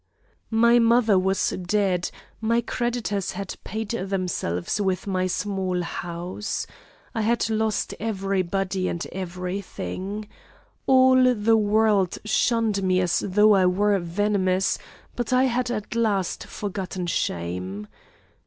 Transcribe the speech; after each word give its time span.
"My 0.55 0.79
mother 0.79 1.19
was 1.19 1.51
dead, 1.51 2.09
my 2.41 2.59
creditors 2.61 3.33
had 3.33 3.53
paid 3.63 3.89
themselves 3.89 4.81
with 4.81 5.05
my 5.05 5.27
small 5.27 5.83
house. 5.83 6.65
I 7.13 7.21
had 7.21 7.51
lost 7.51 7.93
every 7.99 8.41
body 8.41 8.87
and 8.87 9.05
every 9.11 9.61
thing. 9.61 10.27
All 10.87 11.31
the 11.35 11.55
world 11.57 12.17
shunned 12.25 12.81
me 12.81 12.99
as 12.99 13.19
though 13.19 13.53
I 13.53 13.67
were 13.67 13.99
venomous, 13.99 14.79
but 15.15 15.31
I 15.31 15.43
had 15.43 15.69
at 15.69 15.93
last 15.93 16.45
forgotten 16.47 17.05
shame. 17.05 17.85